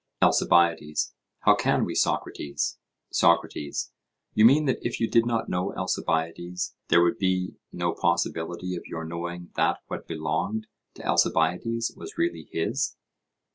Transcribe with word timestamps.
ALCIBIADES: 0.23 1.13
How 1.41 1.53
can 1.53 1.85
we, 1.85 1.93
Socrates? 1.93 2.79
SOCRATES: 3.11 3.91
You 4.33 4.45
mean, 4.45 4.65
that 4.65 4.79
if 4.81 4.99
you 4.99 5.07
did 5.07 5.27
not 5.27 5.47
know 5.47 5.75
Alcibiades, 5.75 6.73
there 6.87 7.03
would 7.03 7.19
be 7.19 7.57
no 7.71 7.93
possibility 7.93 8.75
of 8.75 8.81
your 8.87 9.05
knowing 9.05 9.51
that 9.57 9.83
what 9.89 10.07
belonged 10.07 10.65
to 10.95 11.05
Alcibiades 11.07 11.93
was 11.95 12.17
really 12.17 12.49
his? 12.51 12.95